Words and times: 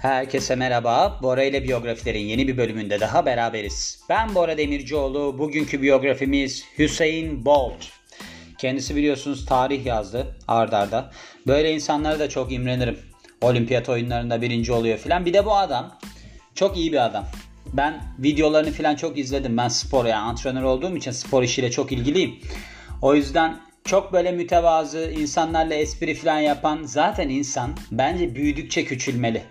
Herkese 0.00 0.56
merhaba. 0.56 1.18
Bora 1.22 1.42
ile 1.42 1.64
biyografilerin 1.64 2.20
yeni 2.20 2.48
bir 2.48 2.56
bölümünde 2.56 3.00
daha 3.00 3.26
beraberiz. 3.26 4.00
Ben 4.08 4.34
Bora 4.34 4.58
Demircioğlu. 4.58 5.38
Bugünkü 5.38 5.82
biyografimiz 5.82 6.64
Hüseyin 6.78 7.44
Bolt. 7.44 7.86
Kendisi 8.58 8.96
biliyorsunuz 8.96 9.46
tarih 9.46 9.86
yazdı 9.86 10.36
ardarda. 10.48 11.10
Böyle 11.46 11.74
insanlara 11.74 12.18
da 12.18 12.28
çok 12.28 12.52
imrenirim. 12.52 12.98
Olimpiyat 13.40 13.88
oyunlarında 13.88 14.42
birinci 14.42 14.72
oluyor 14.72 14.98
filan. 14.98 15.26
Bir 15.26 15.32
de 15.32 15.44
bu 15.44 15.56
adam 15.56 15.98
çok 16.54 16.76
iyi 16.76 16.92
bir 16.92 17.04
adam. 17.06 17.24
Ben 17.72 18.02
videolarını 18.18 18.70
filan 18.70 18.96
çok 18.96 19.18
izledim. 19.18 19.56
Ben 19.56 19.68
spor 19.68 20.04
yani 20.04 20.22
antrenör 20.22 20.62
olduğum 20.62 20.96
için 20.96 21.10
spor 21.10 21.42
işiyle 21.42 21.70
çok 21.70 21.92
ilgiliyim. 21.92 22.34
O 23.02 23.14
yüzden 23.14 23.60
çok 23.84 24.12
böyle 24.12 24.32
mütevazı 24.32 25.12
insanlarla 25.18 25.74
espri 25.74 26.14
falan 26.14 26.38
yapan 26.40 26.82
zaten 26.84 27.28
insan 27.28 27.70
bence 27.90 28.34
büyüdükçe 28.34 28.84
küçülmeli. 28.84 29.42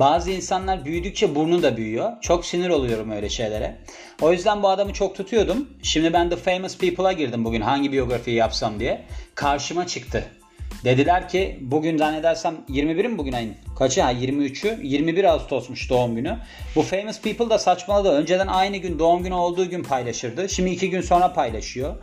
Bazı 0.00 0.30
insanlar 0.30 0.84
büyüdükçe 0.84 1.34
burnu 1.34 1.62
da 1.62 1.76
büyüyor. 1.76 2.12
Çok 2.20 2.46
sinir 2.46 2.68
oluyorum 2.68 3.10
öyle 3.10 3.28
şeylere. 3.28 3.76
O 4.22 4.32
yüzden 4.32 4.62
bu 4.62 4.68
adamı 4.68 4.92
çok 4.92 5.16
tutuyordum. 5.16 5.68
Şimdi 5.82 6.12
ben 6.12 6.30
The 6.30 6.36
Famous 6.36 6.78
People'a 6.78 7.12
girdim 7.12 7.44
bugün 7.44 7.60
hangi 7.60 7.92
biyografiyi 7.92 8.36
yapsam 8.36 8.80
diye. 8.80 9.04
Karşıma 9.34 9.86
çıktı. 9.86 10.24
Dediler 10.84 11.28
ki 11.28 11.58
bugün 11.60 11.98
zannedersem 11.98 12.56
21 12.68 13.04
mi 13.04 13.18
bugün 13.18 13.32
ayın? 13.32 13.54
Kaçı? 13.78 14.02
Ha 14.02 14.12
23'ü. 14.12 14.82
21 14.82 15.24
Ağustos'muş 15.24 15.90
doğum 15.90 16.16
günü. 16.16 16.38
Bu 16.76 16.82
Famous 16.82 17.20
People 17.20 17.50
da 17.50 17.58
saçmaladı. 17.58 18.08
Önceden 18.08 18.46
aynı 18.46 18.76
gün 18.76 18.98
doğum 18.98 19.22
günü 19.22 19.34
olduğu 19.34 19.70
gün 19.70 19.82
paylaşırdı. 19.82 20.48
Şimdi 20.48 20.70
iki 20.70 20.90
gün 20.90 21.00
sonra 21.00 21.32
paylaşıyor. 21.32 21.96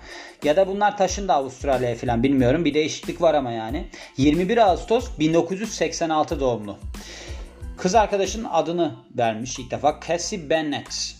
Ya 0.44 0.56
da 0.56 0.68
bunlar 0.68 0.98
taşındı 0.98 1.34
Avustralya'ya 1.34 1.96
falan 1.96 2.24
bilmiyorum. 2.24 2.66
Bir 2.66 2.74
değişiklik 2.74 3.22
var 3.22 3.34
ama 3.34 3.52
yani. 3.52 3.86
21 4.18 4.58
Ağustos 4.58 5.08
1986 5.20 6.40
doğumlu. 6.40 6.78
Kız 7.78 7.96
arkadaşın 7.96 8.44
adını 8.44 8.96
vermiş 9.18 9.60
ilk 9.60 9.72
defa. 9.72 10.00
Cassie 10.08 10.50
Bennett. 10.50 11.16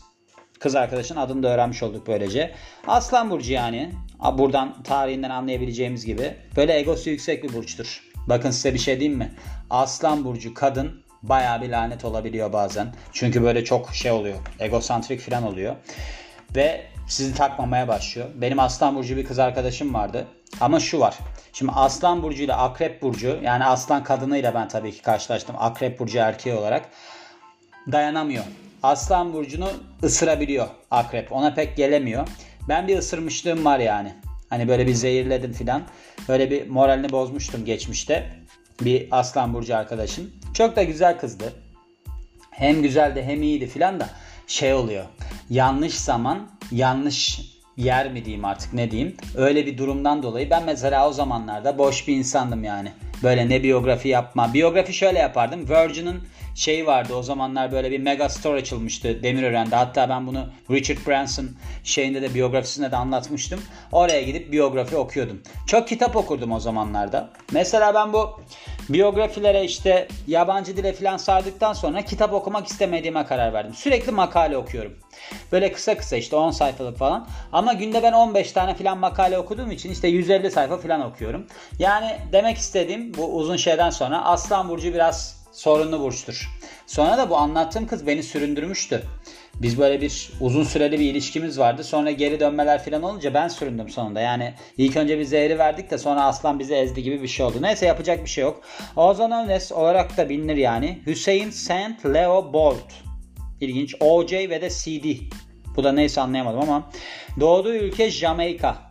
Kız 0.60 0.76
arkadaşın 0.76 1.16
adını 1.16 1.44
da 1.44 1.48
öğrenmiş 1.48 1.84
olduk 1.84 2.08
böylece. 2.08 2.56
Aslan 2.88 3.32
Burcu 3.32 3.54
yani. 3.54 3.92
Buradan 4.38 4.84
tarihinden 4.84 5.30
anlayabileceğimiz 5.30 6.06
gibi. 6.06 6.36
Böyle 6.56 6.80
egosu 6.80 7.10
yüksek 7.10 7.44
bir 7.44 7.54
burçtur. 7.54 8.04
Bakın 8.28 8.52
size 8.52 8.74
bir 8.74 8.80
şey 8.80 9.00
diyeyim 9.00 9.20
mi? 9.20 9.32
Aslan 9.70 10.26
Burcu 10.26 10.54
kadın 10.54 11.04
baya 11.24 11.62
bir 11.62 11.70
lanet 11.70 12.06
olabiliyor 12.06 12.54
bazen. 12.54 12.94
Çünkü 13.14 13.44
böyle 13.44 13.66
çok 13.66 13.96
şey 13.96 14.12
oluyor. 14.12 14.38
Egosantrik 14.60 15.20
falan 15.20 15.44
oluyor. 15.44 15.76
Ve 16.56 16.86
sizi 17.08 17.34
takmamaya 17.34 17.88
başlıyor. 17.88 18.28
Benim 18.36 18.60
Aslan 18.60 18.96
Burcu 18.96 19.18
bir 19.18 19.26
kız 19.26 19.40
arkadaşım 19.40 19.94
vardı. 19.94 20.28
Ama 20.62 20.80
şu 20.80 21.00
var. 21.00 21.18
Şimdi 21.54 21.72
Aslan 21.76 22.24
Burcu 22.24 22.44
ile 22.44 22.54
Akrep 22.54 23.02
Burcu 23.02 23.40
yani 23.44 23.66
Aslan 23.66 24.04
kadınıyla 24.04 24.54
ben 24.54 24.68
tabii 24.68 24.92
ki 24.92 25.02
karşılaştım. 25.02 25.56
Akrep 25.60 26.00
Burcu 26.00 26.18
erkeği 26.18 26.56
olarak 26.56 26.90
dayanamıyor. 27.92 28.44
Aslan 28.84 29.34
Burcu'nu 29.34 29.70
ısırabiliyor 30.04 30.68
Akrep. 30.92 31.32
Ona 31.32 31.54
pek 31.54 31.78
gelemiyor. 31.78 32.28
Ben 32.70 32.88
bir 32.88 32.98
ısırmışlığım 32.98 33.66
var 33.66 33.80
yani. 33.80 34.14
Hani 34.50 34.68
böyle 34.68 34.88
bir 34.88 34.94
zehirledim 34.94 35.54
filan. 35.54 35.84
Böyle 36.30 36.52
bir 36.52 36.70
moralini 36.70 37.12
bozmuştum 37.12 37.66
geçmişte. 37.66 38.30
Bir 38.82 39.08
Aslan 39.12 39.54
Burcu 39.54 39.78
arkadaşım. 39.78 40.32
Çok 40.54 40.76
da 40.76 40.84
güzel 40.84 41.20
kızdı. 41.20 41.54
Hem 42.52 42.82
güzeldi 42.82 43.24
hem 43.24 43.42
iyiydi 43.42 43.68
filan 43.68 44.00
da 44.00 44.10
şey 44.48 44.74
oluyor. 44.74 45.06
Yanlış 45.50 45.94
zaman 45.94 46.48
yanlış 46.72 47.42
yer 47.78 48.12
mi 48.12 48.26
diyeyim 48.26 48.46
artık 48.46 48.74
ne 48.74 48.92
diyeyim. 48.92 49.16
Öyle 49.36 49.66
bir 49.66 49.78
durumdan 49.78 50.24
dolayı 50.24 50.50
ben 50.50 50.64
mesela 50.66 51.10
o 51.10 51.14
zamanlarda 51.14 51.78
boş 51.78 52.08
bir 52.08 52.16
insandım 52.16 52.64
yani. 52.64 52.92
Böyle 53.24 53.50
ne 53.50 53.64
biyografi 53.64 54.08
yapma. 54.08 54.54
Biyografi 54.54 54.94
şöyle 54.94 55.20
yapardım. 55.20 55.70
Virgin'in 55.70 56.22
şey 56.56 56.88
vardı 56.88 57.14
o 57.14 57.24
zamanlar 57.24 57.72
böyle 57.72 57.92
bir 57.92 58.00
mega 58.00 58.30
store 58.30 58.58
açılmıştı 58.58 59.24
Demirören'de. 59.24 59.76
Hatta 59.76 60.10
ben 60.10 60.28
bunu 60.28 60.46
Richard 60.72 61.08
Branson 61.08 61.50
şeyinde 61.84 62.22
de 62.22 62.34
biyografisinde 62.34 62.92
de 62.92 62.96
anlatmıştım. 62.96 63.62
Oraya 63.92 64.22
gidip 64.22 64.52
biyografi 64.52 64.96
okuyordum. 64.98 65.42
Çok 65.68 65.88
kitap 65.88 66.16
okurdum 66.16 66.52
o 66.52 66.60
zamanlarda. 66.60 67.30
Mesela 67.52 67.94
ben 67.94 68.14
bu 68.14 68.42
biyografilere 68.90 69.64
işte 69.64 70.08
yabancı 70.28 70.78
dile 70.78 70.94
falan 70.94 71.18
sardıktan 71.18 71.74
sonra 71.74 72.02
kitap 72.02 72.34
okumak 72.34 72.68
istemediğime 72.68 73.26
karar 73.26 73.54
verdim. 73.54 73.74
Sürekli 73.74 74.12
makale 74.12 74.58
okuyorum. 74.58 74.94
Böyle 75.52 75.72
kısa 75.72 75.98
kısa 75.98 76.16
işte 76.16 76.36
10 76.36 76.52
sayfalık 76.52 76.98
falan. 76.98 77.28
Ama 77.52 77.74
günde 77.74 78.04
ben 78.04 78.14
15 78.14 78.52
tane 78.52 78.76
falan 78.76 78.98
makale 78.98 79.38
okuduğum 79.38 79.72
için 79.72 79.92
işte 79.92 80.08
150 80.08 80.52
sayfa 80.52 80.78
falan 80.78 81.02
okuyorum. 81.02 81.48
Yani 81.80 82.18
demek 82.32 82.58
istediğim 82.58 83.14
bu 83.14 83.36
uzun 83.36 83.58
şeyden 83.58 83.90
sonra 83.90 84.26
Aslan 84.26 84.70
Burcu 84.70 84.94
biraz 84.94 85.38
sorunlu 85.52 86.00
burçtur. 86.00 86.50
Sonra 86.88 87.18
da 87.18 87.30
bu 87.30 87.38
anlattığım 87.38 87.88
kız 87.88 88.08
beni 88.08 88.24
süründürmüştü. 88.24 89.04
Biz 89.56 89.80
böyle 89.80 90.02
bir 90.02 90.32
uzun 90.42 90.64
süreli 90.64 91.00
bir 91.00 91.06
ilişkimiz 91.06 91.60
vardı. 91.60 91.84
Sonra 91.84 92.12
geri 92.12 92.40
dönmeler 92.40 92.84
falan 92.84 93.04
olunca 93.04 93.34
ben 93.34 93.48
süründüm 93.48 93.90
sonunda. 93.90 94.22
Yani 94.22 94.54
ilk 94.78 94.98
önce 94.98 95.20
bir 95.20 95.24
zehri 95.24 95.60
verdik 95.60 95.92
de 95.92 95.98
sonra 95.98 96.24
aslan 96.24 96.60
bizi 96.60 96.74
ezdi 96.74 97.04
gibi 97.04 97.22
bir 97.22 97.28
şey 97.28 97.46
oldu. 97.46 97.58
Neyse 97.62 97.86
yapacak 97.86 98.24
bir 98.24 98.30
şey 98.30 98.44
yok. 98.44 98.62
Ozan 98.96 99.32
Önes 99.32 99.72
olarak 99.72 100.18
da 100.18 100.30
bilinir 100.30 100.56
yani. 100.56 101.00
Hüseyin 101.06 101.50
St. 101.50 102.06
Leo 102.06 102.54
Bolt. 102.54 103.07
İlginç. 103.62 103.96
OJ 104.00 104.34
ve 104.34 104.62
de 104.62 104.70
CD. 104.70 105.06
Bu 105.76 105.84
da 105.84 105.92
neyse 105.92 106.22
anlayamadım 106.22 106.60
ama. 106.60 106.90
Doğduğu 107.40 107.74
ülke 107.74 108.12
Jamaika. 108.12 108.88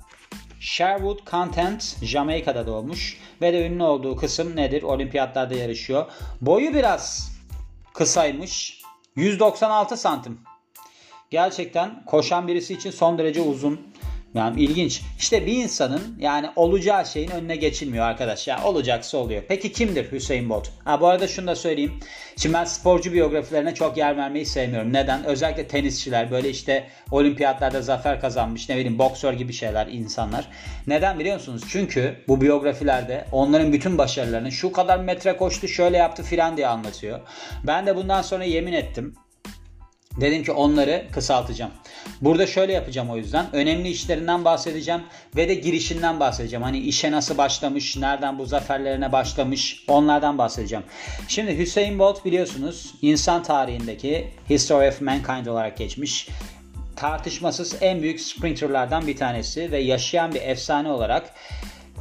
Sherwood 0.60 1.18
Content 1.30 1.96
Jamaika'da 2.02 2.66
doğmuş 2.66 3.20
ve 3.42 3.52
de 3.52 3.66
ünlü 3.66 3.82
olduğu 3.82 4.16
kısım 4.16 4.56
nedir? 4.56 4.82
Olimpiyatlarda 4.82 5.54
yarışıyor. 5.54 6.06
Boyu 6.40 6.74
biraz 6.74 7.32
kısaymış. 7.94 8.82
196 9.16 9.96
santim. 9.96 10.40
Gerçekten 11.30 12.04
koşan 12.04 12.48
birisi 12.48 12.74
için 12.74 12.90
son 12.90 13.18
derece 13.18 13.40
uzun. 13.40 13.80
Yani 14.36 14.62
ilginç. 14.62 15.02
İşte 15.18 15.46
bir 15.46 15.52
insanın 15.52 16.16
yani 16.18 16.50
olacağı 16.56 17.06
şeyin 17.06 17.30
önüne 17.30 17.56
geçilmiyor 17.56 18.04
arkadaş. 18.04 18.48
Yani 18.48 18.64
olacaksa 18.64 19.18
oluyor. 19.18 19.42
Peki 19.48 19.72
kimdir 19.72 20.12
Hüseyin 20.12 20.50
Bolt? 20.50 20.68
Ha 20.84 21.00
bu 21.00 21.06
arada 21.06 21.28
şunu 21.28 21.46
da 21.46 21.56
söyleyeyim. 21.56 21.92
Şimdi 22.36 22.54
ben 22.54 22.64
sporcu 22.64 23.12
biyografilerine 23.12 23.74
çok 23.74 23.96
yer 23.96 24.16
vermeyi 24.16 24.46
sevmiyorum. 24.46 24.92
Neden? 24.92 25.24
Özellikle 25.24 25.68
tenisçiler 25.68 26.30
böyle 26.30 26.50
işte 26.50 26.88
olimpiyatlarda 27.10 27.82
zafer 27.82 28.20
kazanmış 28.20 28.68
ne 28.68 28.76
bileyim 28.76 28.98
boksör 28.98 29.32
gibi 29.32 29.52
şeyler 29.52 29.86
insanlar. 29.86 30.48
Neden 30.86 31.18
biliyor 31.18 31.34
musunuz? 31.34 31.62
Çünkü 31.68 32.16
bu 32.28 32.40
biyografilerde 32.40 33.26
onların 33.32 33.72
bütün 33.72 33.98
başarılarını 33.98 34.52
şu 34.52 34.72
kadar 34.72 34.98
metre 34.98 35.36
koştu 35.36 35.68
şöyle 35.68 35.96
yaptı 35.96 36.22
filan 36.22 36.56
diye 36.56 36.66
anlatıyor. 36.66 37.20
Ben 37.66 37.86
de 37.86 37.96
bundan 37.96 38.22
sonra 38.22 38.44
yemin 38.44 38.72
ettim. 38.72 39.14
Dedim 40.20 40.44
ki 40.44 40.52
onları 40.52 41.06
kısaltacağım. 41.12 41.70
Burada 42.20 42.46
şöyle 42.46 42.72
yapacağım 42.72 43.10
o 43.10 43.16
yüzden. 43.16 43.46
Önemli 43.52 43.88
işlerinden 43.88 44.44
bahsedeceğim 44.44 45.00
ve 45.36 45.48
de 45.48 45.54
girişinden 45.54 46.20
bahsedeceğim. 46.20 46.62
Hani 46.62 46.78
işe 46.78 47.10
nasıl 47.10 47.38
başlamış, 47.38 47.96
nereden 47.96 48.38
bu 48.38 48.46
zaferlerine 48.46 49.12
başlamış 49.12 49.84
onlardan 49.88 50.38
bahsedeceğim. 50.38 50.84
Şimdi 51.28 51.58
Hüseyin 51.58 51.98
Bolt 51.98 52.24
biliyorsunuz 52.24 52.94
insan 53.02 53.42
tarihindeki 53.42 54.28
History 54.50 54.88
of 54.88 55.00
Mankind 55.00 55.46
olarak 55.46 55.76
geçmiş. 55.76 56.28
Tartışmasız 56.96 57.76
en 57.80 58.02
büyük 58.02 58.20
sprinterlardan 58.20 59.06
bir 59.06 59.16
tanesi 59.16 59.72
ve 59.72 59.78
yaşayan 59.78 60.34
bir 60.34 60.42
efsane 60.42 60.90
olarak 60.90 61.34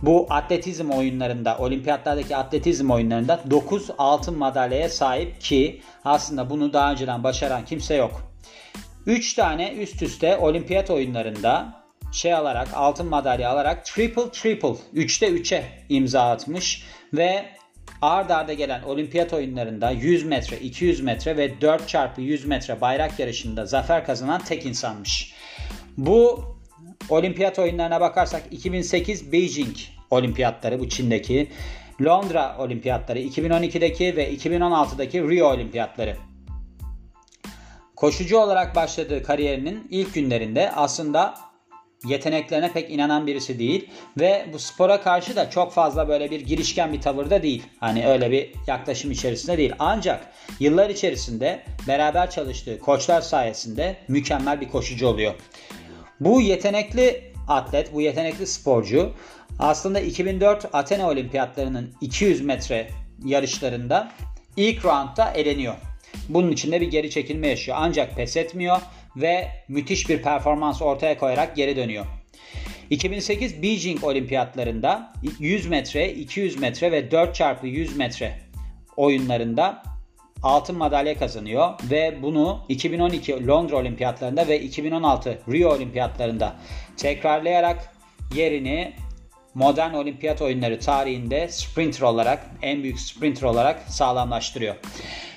bu 0.05 0.27
atletizm 0.29 0.89
oyunlarında, 0.89 1.57
olimpiyatlardaki 1.57 2.35
atletizm 2.35 2.91
oyunlarında 2.91 3.39
9 3.49 3.89
altın 3.97 4.37
madalyaya 4.37 4.89
sahip 4.89 5.41
ki 5.41 5.81
aslında 6.05 6.49
bunu 6.49 6.73
daha 6.73 6.91
önceden 6.91 7.23
başaran 7.23 7.65
kimse 7.65 7.95
yok. 7.95 8.35
3 9.05 9.33
tane 9.33 9.73
üst 9.73 10.01
üste 10.01 10.37
olimpiyat 10.37 10.89
oyunlarında 10.89 11.83
şey 12.11 12.33
alarak 12.33 12.67
altın 12.73 13.07
madalya 13.07 13.49
alarak 13.49 13.85
triple 13.85 14.29
triple 14.31 14.75
3'te 14.93 15.27
3'e 15.27 15.63
imza 15.89 16.21
atmış 16.21 16.83
ve 17.13 17.45
ard 18.01 18.29
arda 18.29 18.53
gelen 18.53 18.83
olimpiyat 18.83 19.33
oyunlarında 19.33 19.91
100 19.91 20.23
metre, 20.23 20.59
200 20.59 21.01
metre 21.01 21.37
ve 21.37 21.61
4 21.61 21.87
çarpı 21.87 22.21
100 22.21 22.45
metre 22.45 22.81
bayrak 22.81 23.19
yarışında 23.19 23.65
zafer 23.65 24.05
kazanan 24.05 24.41
tek 24.43 24.65
insanmış. 24.65 25.33
Bu 25.97 26.43
olimpiyat 27.09 27.59
oyunlarına 27.59 28.01
bakarsak 28.01 28.43
2008 28.51 29.31
Beijing 29.31 29.77
olimpiyatları 30.11 30.79
bu 30.79 30.89
Çin'deki, 30.89 31.47
Londra 32.01 32.55
olimpiyatları 32.59 33.19
2012'deki 33.19 34.15
ve 34.15 34.33
2016'daki 34.33 35.21
Rio 35.21 35.47
olimpiyatları. 35.47 36.17
Koşucu 37.95 38.37
olarak 38.37 38.75
başladığı 38.75 39.23
kariyerinin 39.23 39.87
ilk 39.89 40.13
günlerinde 40.13 40.71
aslında 40.71 41.35
yeteneklerine 42.05 42.71
pek 42.71 42.91
inanan 42.91 43.27
birisi 43.27 43.59
değil 43.59 43.89
ve 44.19 44.45
bu 44.53 44.59
spora 44.59 45.01
karşı 45.01 45.35
da 45.35 45.49
çok 45.49 45.73
fazla 45.73 46.07
böyle 46.07 46.31
bir 46.31 46.41
girişken 46.41 46.93
bir 46.93 47.01
tavırda 47.01 47.43
değil. 47.43 47.63
Hani 47.79 48.07
öyle 48.07 48.31
bir 48.31 48.51
yaklaşım 48.67 49.11
içerisinde 49.11 49.57
değil. 49.57 49.73
Ancak 49.79 50.31
yıllar 50.59 50.89
içerisinde 50.89 51.63
beraber 51.87 52.29
çalıştığı 52.29 52.79
koçlar 52.79 53.21
sayesinde 53.21 53.97
mükemmel 54.07 54.61
bir 54.61 54.69
koşucu 54.69 55.07
oluyor. 55.07 55.33
Bu 56.19 56.41
yetenekli 56.41 57.34
atlet, 57.47 57.93
bu 57.93 58.01
yetenekli 58.01 58.47
sporcu 58.47 59.11
aslında 59.59 59.99
2004 59.99 60.65
Athena 60.73 61.09
Olimpiyatlarının 61.09 61.93
200 62.01 62.41
metre 62.41 62.87
yarışlarında 63.25 64.11
ilk 64.57 64.85
roundda 64.85 65.31
eleniyor. 65.31 65.75
Bunun 66.29 66.51
içinde 66.51 66.81
bir 66.81 66.87
geri 66.87 67.09
çekilme 67.09 67.47
yaşıyor. 67.47 67.77
Ancak 67.79 68.15
pes 68.15 68.37
etmiyor 68.37 68.77
ve 69.15 69.47
müthiş 69.67 70.09
bir 70.09 70.21
performans 70.21 70.81
ortaya 70.81 71.17
koyarak 71.17 71.55
geri 71.55 71.75
dönüyor. 71.75 72.05
2008 72.89 73.61
Beijing 73.61 74.03
Olimpiyatlarında 74.03 75.13
100 75.39 75.67
metre, 75.67 76.13
200 76.13 76.59
metre 76.59 76.91
ve 76.91 77.11
4 77.11 77.35
çarpı 77.35 77.67
100 77.67 77.97
metre 77.97 78.39
oyunlarında 78.97 79.83
altın 80.43 80.77
madalya 80.77 81.17
kazanıyor 81.17 81.69
ve 81.83 82.17
bunu 82.21 82.59
2012 82.69 83.47
Londra 83.47 83.75
Olimpiyatlarında 83.75 84.47
ve 84.47 84.61
2016 84.61 85.39
Rio 85.51 85.73
Olimpiyatlarında 85.73 86.55
tekrarlayarak 86.97 87.93
yerini 88.35 88.93
modern 89.53 89.93
olimpiyat 89.93 90.41
oyunları 90.41 90.79
tarihinde 90.79 91.47
sprinter 91.47 92.01
olarak 92.01 92.45
en 92.61 92.83
büyük 92.83 92.99
sprinter 92.99 93.47
olarak 93.47 93.79
sağlamlaştırıyor. 93.87 94.75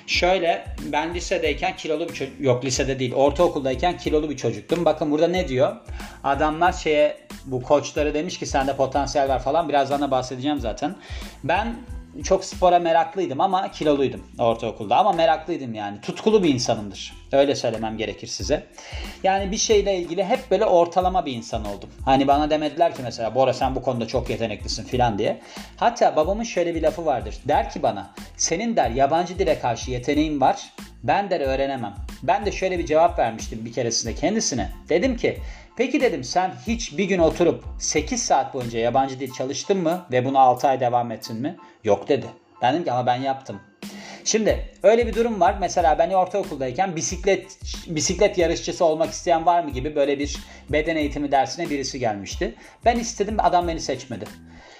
Şöyle 0.07 0.65
ben 0.91 1.13
lisedeyken 1.13 1.75
kilolu 1.75 2.09
bir 2.09 2.13
çocuk 2.13 2.41
yok 2.41 2.65
lisede 2.65 2.99
değil 2.99 3.13
ortaokuldayken 3.13 3.97
kilolu 3.97 4.29
bir 4.29 4.37
çocuktum. 4.37 4.85
Bakın 4.85 5.11
burada 5.11 5.27
ne 5.27 5.47
diyor? 5.47 5.75
Adamlar 6.23 6.73
şeye 6.73 7.17
bu 7.45 7.63
koçları 7.63 8.13
demiş 8.13 8.39
ki 8.39 8.45
sende 8.45 8.75
potansiyel 8.75 9.29
var 9.29 9.39
falan 9.39 9.69
birazdan 9.69 10.01
da 10.01 10.11
bahsedeceğim 10.11 10.59
zaten. 10.59 10.95
Ben 11.43 11.75
çok 12.23 12.45
spora 12.45 12.79
meraklıydım 12.79 13.41
ama 13.41 13.71
kiloluydum 13.71 14.27
ortaokulda. 14.39 14.97
Ama 14.97 15.11
meraklıydım 15.11 15.73
yani. 15.73 16.01
Tutkulu 16.01 16.43
bir 16.43 16.53
insanımdır. 16.53 17.13
Öyle 17.31 17.55
söylemem 17.55 17.97
gerekir 17.97 18.27
size. 18.27 18.63
Yani 19.23 19.51
bir 19.51 19.57
şeyle 19.57 19.97
ilgili 19.97 20.23
hep 20.23 20.51
böyle 20.51 20.65
ortalama 20.65 21.25
bir 21.25 21.33
insan 21.33 21.65
oldum. 21.65 21.89
Hani 22.05 22.27
bana 22.27 22.49
demediler 22.49 22.95
ki 22.95 23.01
mesela 23.03 23.35
Bora 23.35 23.53
sen 23.53 23.75
bu 23.75 23.81
konuda 23.81 24.07
çok 24.07 24.29
yeteneklisin 24.29 24.83
filan 24.83 25.17
diye. 25.17 25.41
Hatta 25.77 26.15
babamın 26.15 26.43
şöyle 26.43 26.75
bir 26.75 26.81
lafı 26.81 27.05
vardır. 27.05 27.35
Der 27.47 27.69
ki 27.69 27.83
bana 27.83 28.09
senin 28.37 28.75
der 28.75 28.91
yabancı 28.91 29.39
dile 29.39 29.59
karşı 29.59 29.91
yeteneğin 29.91 30.41
var. 30.41 30.73
Ben 31.03 31.29
der 31.29 31.41
öğrenemem. 31.41 31.95
Ben 32.23 32.45
de 32.45 32.51
şöyle 32.51 32.79
bir 32.79 32.85
cevap 32.85 33.19
vermiştim 33.19 33.65
bir 33.65 33.73
keresinde 33.73 34.15
kendisine. 34.15 34.69
Dedim 34.89 35.17
ki 35.17 35.37
Peki 35.79 36.01
dedim 36.01 36.23
sen 36.23 36.51
hiç 36.67 36.97
bir 36.97 37.03
gün 37.03 37.19
oturup 37.19 37.63
8 37.77 38.23
saat 38.23 38.53
boyunca 38.53 38.79
yabancı 38.79 39.19
dil 39.19 39.33
çalıştın 39.33 39.77
mı 39.77 40.05
ve 40.11 40.25
bunu 40.25 40.39
6 40.39 40.67
ay 40.67 40.79
devam 40.79 41.11
ettin 41.11 41.35
mi? 41.35 41.57
Yok 41.83 42.09
dedi. 42.09 42.25
Ben 42.61 42.73
dedim 42.73 42.83
ki 42.83 42.91
ama 42.91 43.05
ben 43.05 43.15
yaptım. 43.15 43.59
Şimdi 44.23 44.71
öyle 44.83 45.07
bir 45.07 45.13
durum 45.13 45.39
var. 45.39 45.55
Mesela 45.59 45.99
ben 45.99 46.09
ortaokuldayken 46.09 46.95
bisiklet 46.95 47.59
bisiklet 47.87 48.37
yarışçısı 48.37 48.85
olmak 48.85 49.09
isteyen 49.09 49.45
var 49.45 49.63
mı 49.63 49.69
gibi 49.69 49.95
böyle 49.95 50.19
bir 50.19 50.37
beden 50.69 50.95
eğitimi 50.95 51.31
dersine 51.31 51.69
birisi 51.69 51.99
gelmişti. 51.99 52.55
Ben 52.85 52.99
istedim 52.99 53.35
adam 53.39 53.67
beni 53.67 53.79
seçmedi. 53.79 54.25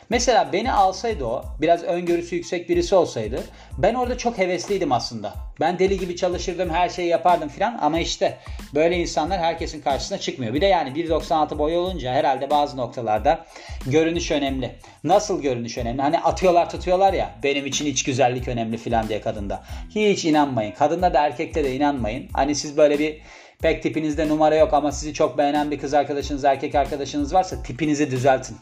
Mesela 0.10 0.54
beni 0.54 0.72
alsaydı 0.72 1.26
o, 1.26 1.44
biraz 1.62 1.84
öngörüsü 1.84 2.36
yüksek 2.36 2.70
birisi 2.70 2.96
olsaydı 2.96 3.44
ben 3.78 3.94
orada 3.94 4.18
çok 4.18 4.38
hevesliydim 4.38 4.92
aslında. 4.92 5.34
Ben 5.60 5.80
deli 5.80 6.00
gibi 6.00 6.16
çalışırdım, 6.16 6.70
her 6.70 6.90
şeyi 6.90 7.08
yapardım 7.08 7.50
filan 7.50 7.78
ama 7.82 8.00
işte 8.00 8.38
böyle 8.76 8.98
insanlar 8.98 9.40
herkesin 9.40 9.82
karşısına 9.82 10.18
çıkmıyor. 10.18 10.54
Bir 10.54 10.62
de 10.62 10.66
yani 10.66 10.90
1.96 10.90 11.58
boy 11.58 11.78
olunca 11.78 12.14
herhalde 12.14 12.50
bazı 12.50 12.78
noktalarda 12.78 13.46
görünüş 13.86 14.32
önemli. 14.32 14.76
Nasıl 15.04 15.42
görünüş 15.42 15.78
önemli? 15.78 16.02
Hani 16.02 16.20
atıyorlar 16.20 16.70
tutuyorlar 16.70 17.14
ya 17.14 17.36
benim 17.44 17.66
için 17.66 17.86
iç 17.86 18.04
güzellik 18.04 18.48
önemli 18.48 18.78
filan 18.78 19.10
diye 19.10 19.22
kadında. 19.22 19.64
Hiç 19.96 20.26
inanmayın. 20.26 20.72
Kadında 20.72 21.14
da 21.14 21.26
erkekte 21.26 21.64
de 21.64 21.76
inanmayın. 21.76 22.30
Hani 22.34 22.56
siz 22.56 22.78
böyle 22.78 23.00
bir 23.00 23.22
pek 23.62 23.84
tipinizde 23.84 24.28
numara 24.28 24.56
yok 24.56 24.74
ama 24.74 24.92
sizi 24.92 25.14
çok 25.14 25.38
beğenen 25.38 25.72
bir 25.72 25.80
kız 25.80 25.94
arkadaşınız, 25.94 26.46
erkek 26.46 26.76
arkadaşınız 26.76 27.34
varsa 27.34 27.64
tipinizi 27.64 28.12
düzeltin. 28.12 28.58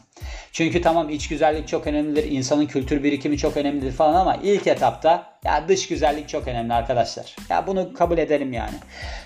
Çünkü 0.52 0.82
tamam 0.82 1.10
iç 1.10 1.28
güzellik 1.28 1.68
çok 1.68 1.86
önemlidir, 1.86 2.30
insanın 2.30 2.66
kültür 2.66 3.02
birikimi 3.02 3.38
çok 3.38 3.56
önemlidir 3.56 3.92
falan 3.92 4.14
ama 4.14 4.36
ilk 4.42 4.66
etapta 4.66 5.38
ya 5.44 5.68
dış 5.68 5.88
güzellik 5.88 6.28
çok 6.28 6.48
önemli 6.48 6.74
arkadaşlar. 6.74 7.36
Ya 7.50 7.66
bunu 7.66 7.94
kabul 7.94 8.18
edelim 8.18 8.52
yani. 8.52 8.74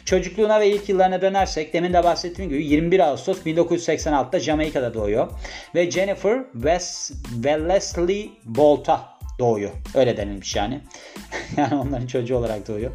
Çocukluğuna 0.04 0.60
ve 0.60 0.70
ilk 0.70 0.88
yıllarına 0.88 1.22
dönersek 1.22 1.72
demin 1.72 1.92
de 1.92 2.04
bahsettiğim 2.04 2.50
gibi 2.50 2.64
21 2.64 3.00
Ağustos 3.00 3.38
1986'da 3.46 4.40
Jamaika'da 4.40 4.94
doğuyor. 4.94 5.30
Ve 5.74 5.90
Jennifer 5.90 6.38
West, 6.52 7.12
Wellesley 7.34 8.30
Bolt'a 8.44 9.00
doğuyor. 9.38 9.70
Öyle 9.94 10.16
denilmiş 10.16 10.56
yani. 10.56 10.80
yani 11.56 11.74
onların 11.74 12.06
çocuğu 12.06 12.36
olarak 12.36 12.68
doğuyor. 12.68 12.90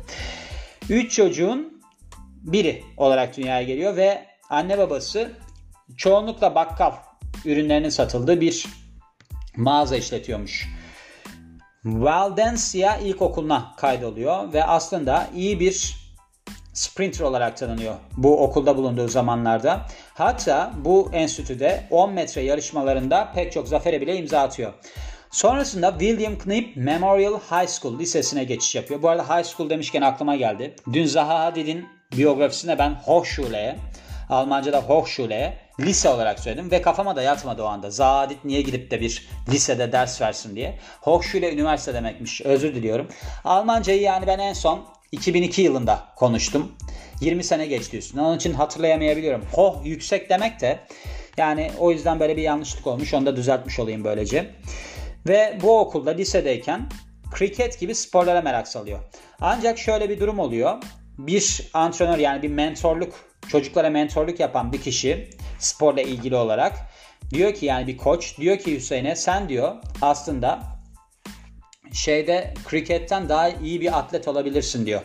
Üç 0.89 1.15
çocuğun 1.15 1.76
biri 2.41 2.83
olarak 2.97 3.37
dünyaya 3.37 3.63
geliyor 3.63 3.95
ve 3.95 4.25
anne 4.49 4.77
babası 4.77 5.31
çoğunlukla 5.97 6.55
bakkal 6.55 6.91
ürünlerinin 7.45 7.89
satıldığı 7.89 8.41
bir 8.41 8.65
mağaza 9.55 9.97
işletiyormuş. 9.97 10.69
Valdensia 11.85 12.97
İlkokulu'na 12.97 13.73
kaydoluyor 13.77 14.53
ve 14.53 14.63
aslında 14.63 15.27
iyi 15.35 15.59
bir 15.59 15.95
sprinter 16.73 17.25
olarak 17.25 17.57
tanınıyor 17.57 17.95
bu 18.17 18.43
okulda 18.43 18.77
bulunduğu 18.77 19.07
zamanlarda. 19.07 19.85
Hatta 20.13 20.73
bu 20.85 21.09
enstitüde 21.13 21.87
10 21.91 22.13
metre 22.13 22.41
yarışmalarında 22.41 23.31
pek 23.35 23.51
çok 23.51 23.67
zafere 23.67 24.01
bile 24.01 24.17
imza 24.17 24.39
atıyor. 24.39 24.73
Sonrasında 25.31 25.91
William 25.99 26.37
Knipp 26.37 26.77
Memorial 26.77 27.39
High 27.39 27.67
School 27.67 27.99
lisesine 27.99 28.43
geçiş 28.43 28.75
yapıyor. 28.75 29.01
Bu 29.01 29.09
arada 29.09 29.37
high 29.37 29.45
school 29.45 29.69
demişken 29.69 30.01
aklıma 30.01 30.35
geldi. 30.35 30.75
Dün 30.93 31.05
Zaha 31.05 31.39
Hadid'in 31.39 31.96
biyografisine 32.17 32.79
ben 32.79 32.89
Hochschule, 32.89 33.75
Almanca'da 34.29 34.81
Hochschule 34.81 35.57
lise 35.79 36.09
olarak 36.09 36.39
söyledim 36.39 36.71
ve 36.71 36.81
kafama 36.81 37.15
da 37.15 37.21
yatmadı 37.21 37.63
o 37.63 37.65
anda. 37.65 37.91
Zadit 37.91 38.45
niye 38.45 38.61
gidip 38.61 38.91
de 38.91 39.01
bir 39.01 39.29
lisede 39.51 39.91
ders 39.91 40.21
versin 40.21 40.55
diye. 40.55 40.79
Hochschule 41.01 41.53
üniversite 41.53 41.93
demekmiş. 41.93 42.41
Özür 42.41 42.75
diliyorum. 42.75 43.07
Almancayı 43.43 44.01
yani 44.01 44.27
ben 44.27 44.39
en 44.39 44.53
son 44.53 44.85
2002 45.11 45.61
yılında 45.61 45.99
konuştum. 46.15 46.71
20 47.21 47.43
sene 47.43 47.65
geçti 47.65 47.97
üstüne. 47.97 48.21
Onun 48.21 48.37
için 48.37 48.53
hatırlayamayabiliyorum. 48.53 49.45
Hoch 49.53 49.85
yüksek 49.85 50.29
demek 50.29 50.61
de 50.61 50.79
yani 51.37 51.71
o 51.79 51.91
yüzden 51.91 52.19
böyle 52.19 52.37
bir 52.37 52.41
yanlışlık 52.41 52.87
olmuş. 52.87 53.13
Onu 53.13 53.25
da 53.25 53.35
düzeltmiş 53.35 53.79
olayım 53.79 54.03
böylece. 54.03 54.51
Ve 55.27 55.57
bu 55.61 55.79
okulda 55.79 56.11
lisedeyken 56.11 56.89
kriket 57.31 57.79
gibi 57.79 57.95
sporlara 57.95 58.41
merak 58.41 58.67
salıyor. 58.67 58.99
Ancak 59.41 59.77
şöyle 59.77 60.09
bir 60.09 60.19
durum 60.19 60.39
oluyor 60.39 60.77
bir 61.17 61.61
antrenör 61.73 62.17
yani 62.17 62.41
bir 62.41 62.49
mentorluk 62.49 63.13
çocuklara 63.49 63.89
mentorluk 63.89 64.39
yapan 64.39 64.73
bir 64.73 64.81
kişi 64.81 65.29
sporla 65.59 66.01
ilgili 66.01 66.35
olarak 66.35 66.73
diyor 67.29 67.53
ki 67.53 67.65
yani 67.65 67.87
bir 67.87 67.97
koç 67.97 68.37
diyor 68.37 68.57
ki 68.57 68.75
Hüseyin'e 68.75 69.15
sen 69.15 69.49
diyor 69.49 69.75
aslında 70.01 70.59
şeyde 71.93 72.53
kriketten 72.65 73.29
daha 73.29 73.49
iyi 73.49 73.81
bir 73.81 73.97
atlet 73.97 74.27
olabilirsin 74.27 74.85
diyor. 74.85 75.01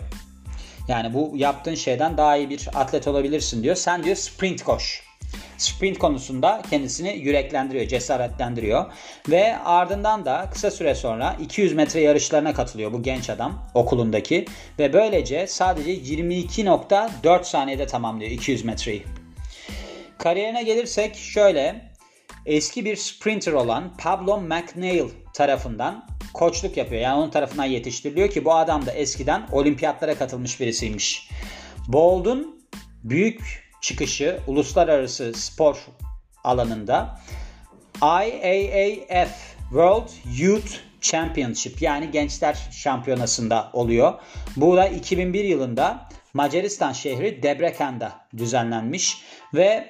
Yani 0.88 1.14
bu 1.14 1.32
yaptığın 1.37 1.75
şeyden 1.75 2.16
daha 2.16 2.37
iyi 2.37 2.50
bir 2.50 2.68
atlet 2.75 3.08
olabilirsin 3.08 3.62
diyor. 3.62 3.76
Sen 3.76 4.04
diyor 4.04 4.16
sprint 4.16 4.64
koş 4.64 5.02
sprint 5.58 5.98
konusunda 5.98 6.62
kendisini 6.70 7.18
yüreklendiriyor, 7.18 7.86
cesaretlendiriyor. 7.86 8.92
Ve 9.28 9.56
ardından 9.58 10.24
da 10.24 10.48
kısa 10.52 10.70
süre 10.70 10.94
sonra 10.94 11.36
200 11.40 11.72
metre 11.72 12.00
yarışlarına 12.00 12.54
katılıyor 12.54 12.92
bu 12.92 13.02
genç 13.02 13.30
adam 13.30 13.70
okulundaki. 13.74 14.44
Ve 14.78 14.92
böylece 14.92 15.46
sadece 15.46 15.94
22.4 15.94 17.44
saniyede 17.44 17.86
tamamlıyor 17.86 18.30
200 18.30 18.64
metreyi. 18.64 19.02
Kariyerine 20.18 20.62
gelirsek 20.62 21.16
şöyle 21.16 21.92
eski 22.46 22.84
bir 22.84 22.96
sprinter 22.96 23.52
olan 23.52 23.96
Pablo 23.98 24.40
McNeil 24.40 25.08
tarafından 25.34 26.06
koçluk 26.34 26.76
yapıyor. 26.76 27.00
Yani 27.00 27.18
onun 27.20 27.30
tarafından 27.30 27.64
yetiştiriliyor 27.64 28.30
ki 28.30 28.44
bu 28.44 28.54
adam 28.54 28.86
da 28.86 28.92
eskiden 28.92 29.42
olimpiyatlara 29.52 30.14
katılmış 30.14 30.60
birisiymiş. 30.60 31.28
Bold'un 31.88 32.62
büyük 33.04 33.71
çıkışı 33.82 34.40
uluslararası 34.46 35.32
spor 35.34 35.76
alanında 36.44 37.20
IAAF 38.02 39.30
World 39.58 40.08
Youth 40.38 40.72
Championship 41.00 41.82
yani 41.82 42.10
Gençler 42.10 42.68
Şampiyonası'nda 42.70 43.70
oluyor. 43.72 44.14
Bu 44.56 44.76
da 44.76 44.88
2001 44.88 45.44
yılında 45.44 46.08
Macaristan 46.34 46.92
şehri 46.92 47.42
Debrecen'de 47.42 48.08
düzenlenmiş 48.36 49.22
ve 49.54 49.88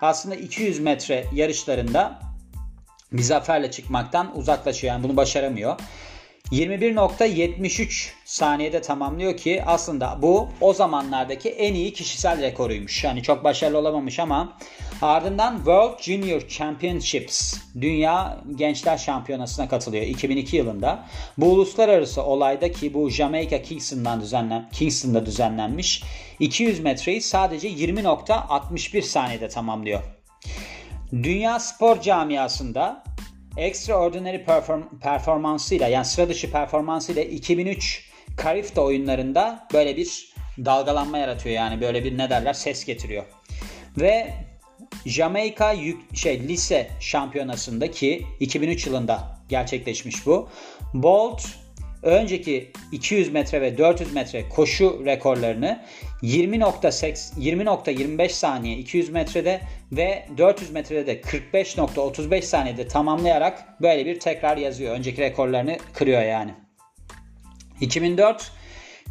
aslında 0.00 0.34
200 0.34 0.80
metre 0.80 1.26
yarışlarında 1.32 2.20
bir 3.12 3.22
zaferle 3.22 3.70
çıkmaktan 3.70 4.36
uzaklaşıyor. 4.38 4.94
Yani 4.94 5.04
bunu 5.04 5.16
başaramıyor. 5.16 5.80
21.73 6.52 8.10
saniyede 8.24 8.80
tamamlıyor 8.80 9.36
ki 9.36 9.62
aslında 9.66 10.18
bu 10.22 10.48
o 10.60 10.72
zamanlardaki 10.72 11.48
en 11.48 11.74
iyi 11.74 11.92
kişisel 11.92 12.42
rekoruymuş. 12.42 13.04
Yani 13.04 13.22
çok 13.22 13.44
başarılı 13.44 13.78
olamamış 13.78 14.18
ama 14.18 14.56
ardından 15.02 15.56
World 15.56 16.02
Junior 16.02 16.40
Championships 16.48 17.54
Dünya 17.80 18.38
Gençler 18.54 18.98
Şampiyonası'na 18.98 19.68
katılıyor 19.68 20.04
2002 20.04 20.56
yılında. 20.56 21.06
Bu 21.38 21.46
uluslararası 21.46 22.22
olayda 22.22 22.72
ki 22.72 22.94
bu 22.94 23.10
Jamaica 23.10 23.62
Kingston'dan 23.62 24.20
düzenlen 24.20 24.68
Kingston'da 24.72 25.26
düzenlenmiş 25.26 26.02
200 26.40 26.80
metreyi 26.80 27.20
sadece 27.20 27.68
20.61 27.68 29.02
saniyede 29.02 29.48
tamamlıyor. 29.48 30.02
Dünya 31.12 31.60
spor 31.60 32.00
camiasında 32.00 33.02
extraordinary 33.60 34.44
perform 34.44 34.82
performansıyla 35.02 35.88
yani 35.88 36.04
sıra 36.04 36.28
dışı 36.28 36.52
performansıyla 36.52 37.22
2003 37.22 38.10
Karifta 38.36 38.80
oyunlarında 38.80 39.66
böyle 39.72 39.96
bir 39.96 40.34
dalgalanma 40.58 41.18
yaratıyor 41.18 41.54
yani 41.54 41.80
böyle 41.80 42.04
bir 42.04 42.18
ne 42.18 42.30
derler 42.30 42.52
ses 42.52 42.84
getiriyor. 42.84 43.24
Ve 44.00 44.34
Jamaika 45.06 45.74
şey 46.14 46.48
lise 46.48 46.90
şampiyonasındaki 47.00 48.26
2003 48.40 48.86
yılında 48.86 49.38
gerçekleşmiş 49.48 50.26
bu. 50.26 50.48
Bolt 50.94 51.42
önceki 52.02 52.70
200 52.92 53.32
metre 53.32 53.60
ve 53.60 53.78
400 53.78 54.12
metre 54.12 54.48
koşu 54.48 55.02
rekorlarını 55.04 55.80
20.8 56.22 57.38
20.25 57.38 58.28
saniye 58.28 58.76
200 58.76 59.10
metrede 59.10 59.60
ve 59.92 60.26
400 60.36 60.70
metrede 60.70 61.06
de 61.06 61.20
45.35 61.20 62.42
saniyede 62.42 62.88
tamamlayarak 62.88 63.82
böyle 63.82 64.06
bir 64.06 64.20
tekrar 64.20 64.56
yazıyor. 64.56 64.94
Önceki 64.94 65.20
rekorlarını 65.22 65.78
kırıyor 65.94 66.22
yani. 66.22 66.54
2004 67.80 68.52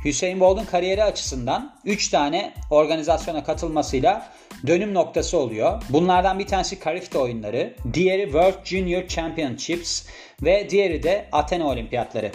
Hüseyin 0.06 0.40
Bolt'un 0.40 0.66
kariyeri 0.66 1.04
açısından 1.04 1.76
3 1.86 2.10
tane 2.10 2.54
organizasyona 2.72 3.44
katılmasıyla 3.44 4.32
dönüm 4.68 4.94
noktası 4.94 5.38
oluyor. 5.38 5.84
Bunlardan 5.90 6.40
bir 6.40 6.48
tanesi 6.48 6.80
Karifte 6.80 7.18
oyunları, 7.18 7.74
diğeri 7.94 8.24
World 8.24 8.66
Junior 8.66 9.08
Championships 9.08 10.06
ve 10.42 10.70
diğeri 10.70 11.04
de 11.04 11.26
Athena 11.32 11.68
Olimpiyatları. 11.68 12.32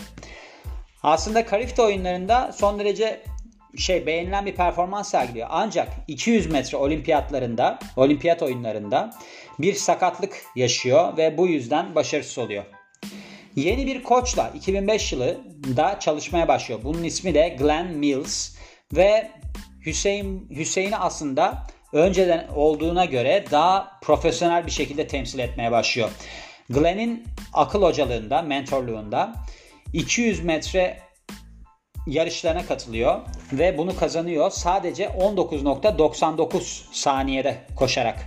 Aslında 1.05 1.47
Karifte 1.47 1.83
oyunlarında 1.83 2.53
son 2.53 2.79
derece 2.79 3.21
şey 3.79 4.07
beğenilen 4.07 4.47
bir 4.47 4.55
performans 4.55 5.11
sergiliyor. 5.11 5.47
Ancak 5.51 5.89
200 6.09 6.51
metre 6.51 6.79
olimpiyatlarında, 6.79 7.79
olimpiyat 7.97 8.43
oyunlarında 8.43 9.11
bir 9.59 9.75
sakatlık 9.75 10.43
yaşıyor 10.57 11.17
ve 11.17 11.39
bu 11.39 11.47
yüzden 11.47 11.95
başarısız 11.95 12.39
oluyor. 12.39 12.65
Yeni 13.57 13.87
bir 13.87 14.03
koçla 14.03 14.51
2005 14.55 15.13
yılında 15.13 16.01
çalışmaya 16.01 16.49
başlıyor. 16.49 16.81
Bunun 16.85 17.05
ismi 17.05 17.35
de 17.35 17.57
Glenn 17.59 17.87
Mills 17.87 18.55
ve 18.93 19.31
Hüseyin 19.87 20.49
Hüseyin'i 20.51 20.97
aslında 20.97 21.67
önceden 21.93 22.49
olduğuna 22.55 23.05
göre 23.05 23.45
daha 23.51 23.99
profesyonel 24.03 24.67
bir 24.67 24.71
şekilde 24.71 25.07
temsil 25.07 25.39
etmeye 25.39 25.73
başlıyor. 25.73 26.11
Glenn'in 26.71 27.25
akıl 27.53 27.83
hocalığında, 27.83 28.43
mentorluğunda 28.43 29.35
200 29.95 30.45
metre 30.45 30.99
yarışlarına 32.07 32.67
katılıyor 32.67 33.21
ve 33.53 33.79
bunu 33.79 33.97
kazanıyor 33.97 34.51
sadece 34.51 35.05
19.99 35.05 36.83
saniyede 36.93 37.57
koşarak. 37.77 38.19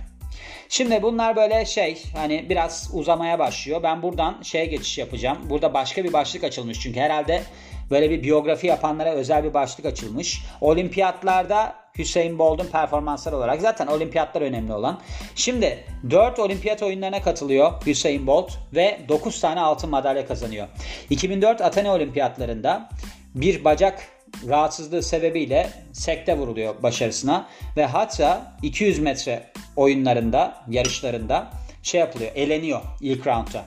Şimdi 0.68 1.02
bunlar 1.02 1.36
böyle 1.36 1.64
şey 1.66 2.02
hani 2.16 2.46
biraz 2.48 2.90
uzamaya 2.92 3.38
başlıyor. 3.38 3.82
Ben 3.82 4.02
buradan 4.02 4.42
şeye 4.42 4.66
geçiş 4.66 4.98
yapacağım. 4.98 5.38
Burada 5.50 5.74
başka 5.74 6.04
bir 6.04 6.12
başlık 6.12 6.44
açılmış 6.44 6.80
çünkü 6.80 7.00
herhalde 7.00 7.42
böyle 7.90 8.10
bir 8.10 8.22
biyografi 8.22 8.66
yapanlara 8.66 9.10
özel 9.10 9.44
bir 9.44 9.54
başlık 9.54 9.86
açılmış. 9.86 10.42
Olimpiyatlarda 10.60 11.74
Hüseyin 11.98 12.38
Bolt'un 12.38 12.66
performansları 12.66 13.36
olarak 13.36 13.60
zaten 13.60 13.86
olimpiyatlar 13.86 14.42
önemli 14.42 14.72
olan. 14.72 15.00
Şimdi 15.34 15.84
4 16.10 16.38
olimpiyat 16.38 16.82
oyunlarına 16.82 17.22
katılıyor 17.22 17.72
Hüseyin 17.86 18.26
Bolt 18.26 18.52
ve 18.74 19.00
9 19.08 19.40
tane 19.40 19.60
altın 19.60 19.90
madalya 19.90 20.26
kazanıyor. 20.26 20.68
2004 21.10 21.60
Athena 21.60 21.94
olimpiyatlarında 21.94 22.88
bir 23.34 23.64
bacak 23.64 24.02
rahatsızlığı 24.48 25.02
sebebiyle 25.02 25.70
sekte 25.92 26.38
vuruluyor 26.38 26.82
başarısına 26.82 27.48
ve 27.76 27.86
hatta 27.86 28.56
200 28.62 28.98
metre 28.98 29.42
oyunlarında, 29.76 30.64
yarışlarında 30.68 31.50
şey 31.82 32.00
yapılıyor, 32.00 32.32
eleniyor 32.34 32.80
ilk 33.00 33.26
roundda. 33.26 33.64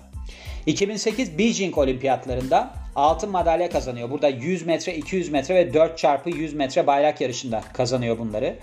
2008 0.66 1.38
Beijing 1.38 1.78
olimpiyatlarında 1.78 2.74
altın 2.96 3.30
madalya 3.30 3.70
kazanıyor. 3.70 4.10
Burada 4.10 4.28
100 4.28 4.66
metre, 4.66 4.96
200 4.96 5.30
metre 5.30 5.56
ve 5.56 5.74
4 5.74 5.98
çarpı 5.98 6.30
100 6.30 6.54
metre 6.54 6.88
bayrak 6.88 7.22
yarışında 7.22 7.62
kazanıyor 7.74 8.20
bunları. 8.20 8.56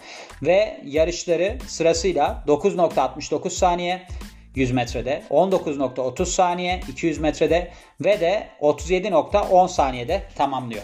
Ve 0.43 0.81
yarışları 0.85 1.59
sırasıyla 1.67 2.45
9.69 2.47 3.51
saniye 3.51 4.03
100 4.55 4.71
metrede, 4.71 5.23
19.30 5.31 6.27
saniye 6.27 6.81
200 6.89 7.19
metrede 7.19 7.71
ve 8.01 8.21
de 8.21 8.49
37.10 8.61 9.69
saniyede 9.69 10.23
tamamlıyor. 10.37 10.83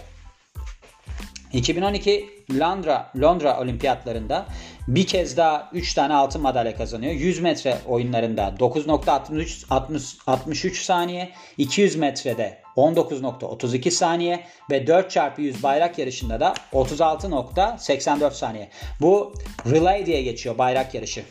2012 1.52 2.26
Londra, 2.50 3.10
Londra 3.20 3.60
olimpiyatlarında 3.60 4.46
bir 4.88 5.06
kez 5.06 5.36
daha 5.36 5.70
3 5.72 5.94
tane 5.94 6.14
altın 6.14 6.42
madalya 6.42 6.76
kazanıyor. 6.76 7.12
100 7.12 7.40
metre 7.40 7.78
oyunlarında 7.86 8.54
9.63 8.58 10.74
saniye, 10.74 11.30
200 11.58 11.96
metrede 11.96 12.58
19.32 12.76 13.90
saniye 13.90 14.44
ve 14.70 14.86
4 14.86 15.10
çarpı 15.10 15.42
100 15.42 15.62
bayrak 15.62 15.98
yarışında 15.98 16.40
da 16.40 16.54
36.84 16.72 18.30
saniye. 18.30 18.68
Bu 19.00 19.34
relay 19.70 20.06
diye 20.06 20.22
geçiyor 20.22 20.58
bayrak 20.58 20.94
yarışı. 20.94 21.24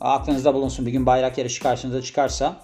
Aklınızda 0.00 0.54
bulunsun 0.54 0.86
bir 0.86 0.92
gün 0.92 1.06
bayrak 1.06 1.38
yarışı 1.38 1.62
karşınıza 1.62 2.02
çıkarsa. 2.02 2.56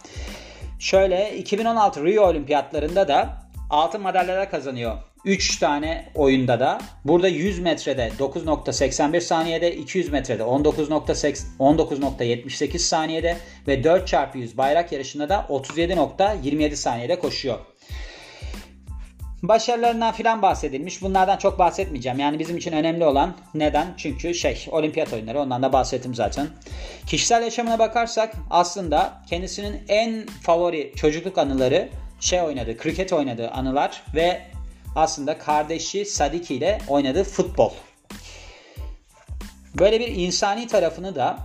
Şöyle 0.79 1.37
2016 1.37 2.05
Rio 2.05 2.27
olimpiyatlarında 2.27 3.09
da 3.09 3.29
altın 3.71 4.03
madalyalar 4.03 4.51
kazanıyor 4.51 5.14
3 5.25 5.59
tane 5.59 6.05
oyunda 6.15 6.61
da. 6.61 6.79
Burada 7.05 7.29
100 7.29 7.59
metrede 7.59 8.13
9.81 8.19 9.21
saniyede, 9.21 9.77
200 9.77 10.09
metrede 10.09 10.43
19.78 10.43 12.79
saniyede 12.79 13.37
ve 13.69 13.85
4 13.85 14.09
çarpı 14.09 14.39
100 14.39 14.59
bayrak 14.59 14.93
yarışında 14.93 15.29
da 15.29 15.47
37.27 15.49 16.77
saniyede 16.77 17.19
koşuyor. 17.19 17.59
Başarılarından 19.43 20.13
filan 20.13 20.43
bahsedilmiş. 20.43 21.03
Bunlardan 21.03 21.37
çok 21.37 21.59
bahsetmeyeceğim. 21.59 22.19
Yani 22.19 22.39
bizim 22.39 22.57
için 22.57 22.73
önemli 22.73 23.05
olan 23.05 23.37
neden? 23.55 23.95
Çünkü 23.97 24.35
şey 24.35 24.67
olimpiyat 24.71 25.13
oyunları 25.13 25.41
ondan 25.41 25.63
da 25.63 25.73
bahsettim 25.73 26.15
zaten. 26.15 26.47
Kişisel 27.07 27.43
yaşamına 27.43 27.79
bakarsak 27.79 28.35
aslında 28.51 29.23
kendisinin 29.31 29.83
en 29.89 30.27
favori 30.27 30.93
çocukluk 30.97 31.39
anıları 31.39 31.89
şey 32.21 32.41
oynadı, 32.41 32.77
kriket 32.77 33.13
oynadığı 33.13 33.51
anılar 33.51 34.03
ve 34.15 34.54
aslında 34.97 35.39
kardeşi 35.39 36.05
Sadiki 36.05 36.55
ile 36.55 36.79
oynadığı 36.89 37.25
futbol. 37.25 37.73
Böyle 39.79 40.01
bir 40.01 40.09
insani 40.09 40.67
tarafını 40.67 41.15
da 41.15 41.39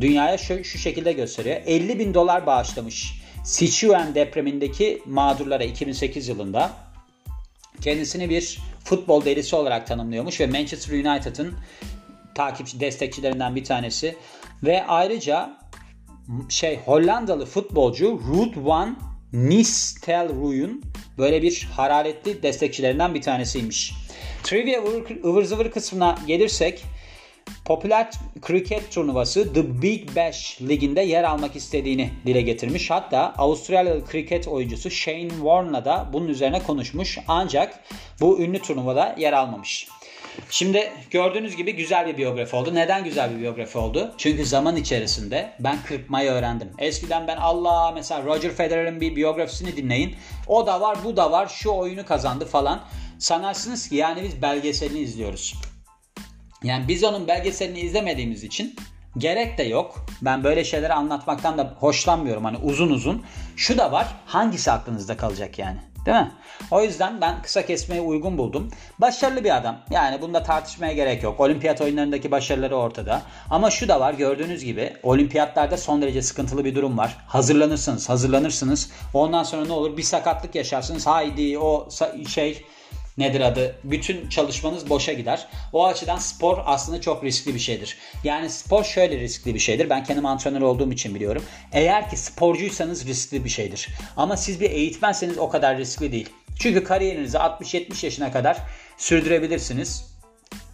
dünyaya 0.00 0.38
şu, 0.38 0.64
şu 0.64 0.78
şekilde 0.78 1.12
gösteriyor. 1.12 1.60
50 1.66 1.98
bin 1.98 2.14
dolar 2.14 2.46
bağışlamış 2.46 3.20
Sichuan 3.44 4.14
depremindeki 4.14 5.02
mağdurlara 5.06 5.64
2008 5.64 6.28
yılında. 6.28 6.70
Kendisini 7.80 8.30
bir 8.30 8.58
futbol 8.84 9.24
delisi 9.24 9.56
olarak 9.56 9.86
tanımlıyormuş 9.86 10.40
ve 10.40 10.46
Manchester 10.46 10.92
United'ın 10.92 11.54
takipçi 12.34 12.80
destekçilerinden 12.80 13.56
bir 13.56 13.64
tanesi. 13.64 14.16
Ve 14.62 14.86
ayrıca 14.86 15.56
şey 16.48 16.80
Hollandalı 16.84 17.46
futbolcu 17.46 18.20
Ruud 18.28 18.54
van 18.56 18.98
Nistelrooy'un 19.32 20.82
böyle 21.20 21.42
bir 21.42 21.68
hararetli 21.76 22.42
destekçilerinden 22.42 23.14
bir 23.14 23.22
tanesiymiş. 23.22 23.92
Trivia 24.42 24.82
ıvır 25.24 25.44
zıvır 25.44 25.70
kısmına 25.70 26.18
gelirsek 26.26 26.84
popüler 27.64 28.10
kriket 28.42 28.92
turnuvası 28.92 29.52
The 29.52 29.82
Big 29.82 30.16
Bash 30.16 30.58
liginde 30.62 31.00
yer 31.00 31.24
almak 31.24 31.56
istediğini 31.56 32.10
dile 32.26 32.40
getirmiş. 32.40 32.90
Hatta 32.90 33.34
Avustralyalı 33.38 34.06
kriket 34.06 34.48
oyuncusu 34.48 34.90
Shane 34.90 35.30
Warne'la 35.30 35.84
da 35.84 36.10
bunun 36.12 36.28
üzerine 36.28 36.62
konuşmuş. 36.62 37.18
Ancak 37.28 37.80
bu 38.20 38.40
ünlü 38.40 38.58
turnuvada 38.58 39.14
yer 39.18 39.32
almamış. 39.32 39.88
Şimdi 40.50 40.92
gördüğünüz 41.10 41.56
gibi 41.56 41.76
güzel 41.76 42.06
bir 42.06 42.16
biyografi 42.16 42.56
oldu. 42.56 42.74
Neden 42.74 43.04
güzel 43.04 43.34
bir 43.34 43.40
biyografi 43.40 43.78
oldu? 43.78 44.14
Çünkü 44.18 44.46
zaman 44.46 44.76
içerisinde 44.76 45.52
ben 45.60 45.78
kırpmayı 45.86 46.30
öğrendim. 46.30 46.70
Eskiden 46.78 47.26
ben 47.28 47.36
Allah 47.36 47.90
mesela 47.90 48.24
Roger 48.24 48.50
Federer'in 48.50 49.00
bir 49.00 49.16
biyografisini 49.16 49.76
dinleyin. 49.76 50.16
O 50.46 50.66
da 50.66 50.80
var 50.80 50.98
bu 51.04 51.16
da 51.16 51.32
var 51.32 51.48
şu 51.48 51.70
oyunu 51.70 52.06
kazandı 52.06 52.46
falan. 52.46 52.80
Sanarsınız 53.18 53.88
ki 53.88 53.96
yani 53.96 54.22
biz 54.22 54.42
belgeselini 54.42 54.98
izliyoruz. 54.98 55.54
Yani 56.62 56.88
biz 56.88 57.04
onun 57.04 57.28
belgeselini 57.28 57.80
izlemediğimiz 57.80 58.44
için 58.44 58.76
gerek 59.18 59.58
de 59.58 59.62
yok. 59.62 60.06
Ben 60.22 60.44
böyle 60.44 60.64
şeyleri 60.64 60.92
anlatmaktan 60.92 61.58
da 61.58 61.74
hoşlanmıyorum. 61.80 62.44
Hani 62.44 62.56
uzun 62.56 62.90
uzun. 62.90 63.24
Şu 63.56 63.78
da 63.78 63.92
var. 63.92 64.06
Hangisi 64.26 64.70
aklınızda 64.70 65.16
kalacak 65.16 65.58
yani? 65.58 65.78
Değil 66.06 66.16
mi? 66.16 66.30
O 66.70 66.82
yüzden 66.82 67.20
ben 67.20 67.42
kısa 67.42 67.66
kesmeyi 67.66 68.00
uygun 68.00 68.38
buldum. 68.38 68.70
Başarılı 68.98 69.44
bir 69.44 69.56
adam. 69.56 69.78
Yani 69.90 70.22
bunda 70.22 70.42
tartışmaya 70.42 70.92
gerek 70.92 71.22
yok. 71.22 71.40
Olimpiyat 71.40 71.80
oyunlarındaki 71.80 72.30
başarıları 72.30 72.76
ortada. 72.76 73.22
Ama 73.50 73.70
şu 73.70 73.88
da 73.88 74.00
var 74.00 74.14
gördüğünüz 74.14 74.64
gibi 74.64 74.96
olimpiyatlarda 75.02 75.76
son 75.76 76.02
derece 76.02 76.22
sıkıntılı 76.22 76.64
bir 76.64 76.74
durum 76.74 76.98
var. 76.98 77.16
Hazırlanırsınız, 77.26 78.08
hazırlanırsınız. 78.08 78.90
Ondan 79.14 79.42
sonra 79.42 79.66
ne 79.66 79.72
olur? 79.72 79.96
Bir 79.96 80.02
sakatlık 80.02 80.54
yaşarsınız. 80.54 81.06
Haydi 81.06 81.58
o 81.58 81.88
şey 82.28 82.64
nedir 83.20 83.40
adı 83.40 83.76
bütün 83.84 84.28
çalışmanız 84.28 84.90
boşa 84.90 85.12
gider. 85.12 85.46
O 85.72 85.86
açıdan 85.86 86.18
spor 86.18 86.58
aslında 86.64 87.00
çok 87.00 87.24
riskli 87.24 87.54
bir 87.54 87.60
şeydir. 87.60 87.96
Yani 88.24 88.50
spor 88.50 88.84
şöyle 88.84 89.20
riskli 89.20 89.54
bir 89.54 89.58
şeydir. 89.58 89.90
Ben 89.90 90.04
kendim 90.04 90.26
antrenör 90.26 90.60
olduğum 90.60 90.92
için 90.92 91.14
biliyorum. 91.14 91.44
Eğer 91.72 92.10
ki 92.10 92.16
sporcuysanız 92.16 93.06
riskli 93.06 93.44
bir 93.44 93.50
şeydir. 93.50 93.88
Ama 94.16 94.36
siz 94.36 94.60
bir 94.60 94.70
eğitmenseniz 94.70 95.38
o 95.38 95.48
kadar 95.48 95.78
riskli 95.78 96.12
değil. 96.12 96.28
Çünkü 96.58 96.84
kariyerinizi 96.84 97.36
60-70 97.36 98.04
yaşına 98.06 98.32
kadar 98.32 98.56
sürdürebilirsiniz. 98.96 100.09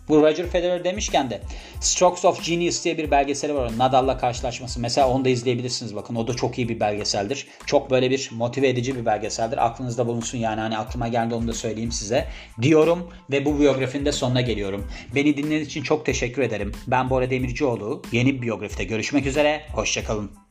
Bu 0.08 0.22
Roger 0.22 0.46
Federer 0.46 0.84
demişken 0.84 1.30
de 1.30 1.40
Strokes 1.80 2.24
of 2.24 2.44
Genius 2.44 2.84
diye 2.84 2.98
bir 2.98 3.10
belgeseli 3.10 3.54
var. 3.54 3.78
Nadal'la 3.78 4.18
karşılaşması. 4.18 4.80
Mesela 4.80 5.08
onu 5.08 5.24
da 5.24 5.28
izleyebilirsiniz. 5.28 5.96
Bakın 5.96 6.14
o 6.14 6.26
da 6.28 6.34
çok 6.34 6.58
iyi 6.58 6.68
bir 6.68 6.80
belgeseldir. 6.80 7.46
Çok 7.66 7.90
böyle 7.90 8.10
bir 8.10 8.30
motive 8.32 8.68
edici 8.68 8.96
bir 8.96 9.06
belgeseldir. 9.06 9.66
Aklınızda 9.66 10.06
bulunsun 10.06 10.38
yani 10.38 10.60
hani 10.60 10.78
aklıma 10.78 11.08
geldi 11.08 11.34
onu 11.34 11.48
da 11.48 11.52
söyleyeyim 11.52 11.92
size. 11.92 12.26
Diyorum 12.62 13.10
ve 13.30 13.44
bu 13.44 13.60
biyografinin 13.60 14.04
de 14.04 14.12
sonuna 14.12 14.40
geliyorum. 14.40 14.86
Beni 15.14 15.36
dinlediğiniz 15.36 15.66
için 15.66 15.82
çok 15.82 16.06
teşekkür 16.06 16.42
ederim. 16.42 16.72
Ben 16.86 17.10
Bora 17.10 17.30
Demircioğlu. 17.30 18.02
Yeni 18.12 18.34
bir 18.34 18.42
biyografide 18.42 18.84
görüşmek 18.84 19.26
üzere. 19.26 19.62
Hoşçakalın. 19.74 20.45